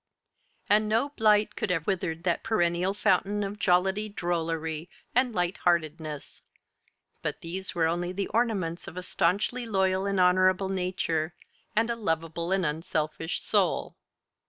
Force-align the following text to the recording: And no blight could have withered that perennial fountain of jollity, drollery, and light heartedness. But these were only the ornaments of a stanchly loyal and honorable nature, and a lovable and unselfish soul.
And 0.67 0.89
no 0.89 1.09
blight 1.09 1.55
could 1.55 1.69
have 1.69 1.85
withered 1.85 2.23
that 2.23 2.41
perennial 2.41 2.95
fountain 2.95 3.43
of 3.43 3.59
jollity, 3.59 4.09
drollery, 4.09 4.89
and 5.13 5.31
light 5.31 5.57
heartedness. 5.57 6.41
But 7.21 7.41
these 7.41 7.75
were 7.75 7.85
only 7.85 8.11
the 8.11 8.25
ornaments 8.29 8.87
of 8.87 8.97
a 8.97 9.03
stanchly 9.03 9.67
loyal 9.67 10.07
and 10.07 10.19
honorable 10.19 10.69
nature, 10.69 11.35
and 11.75 11.91
a 11.91 11.95
lovable 11.95 12.51
and 12.51 12.65
unselfish 12.65 13.41
soul. 13.43 13.95